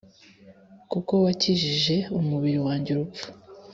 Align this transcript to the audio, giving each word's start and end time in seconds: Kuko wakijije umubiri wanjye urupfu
Kuko 0.91 1.13
wakijije 1.23 1.95
umubiri 2.19 2.59
wanjye 2.67 2.89
urupfu 2.91 3.25